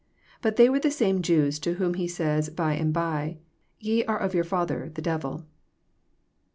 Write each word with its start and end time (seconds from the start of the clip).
But 0.41 0.55
they 0.55 0.67
were 0.67 0.79
the 0.79 0.89
same 0.89 1.21
Jews 1.21 1.59
to 1.59 1.75
whom 1.75 1.93
He 1.93 2.07
says 2.07 2.49
by 2.49 2.73
and 2.73 2.91
by, 2.91 3.37
"Ye 3.79 4.03
are 4.05 4.17
of 4.17 4.33
your 4.33 4.43
father 4.43 4.89
the 4.95 4.99
devil." 5.03 5.45